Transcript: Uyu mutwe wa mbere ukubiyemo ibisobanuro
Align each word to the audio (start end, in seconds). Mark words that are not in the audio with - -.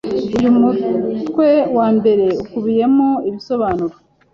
Uyu 0.37 0.51
mutwe 0.59 1.47
wa 1.77 1.87
mbere 1.97 2.25
ukubiyemo 2.43 3.09
ibisobanuro 3.27 3.95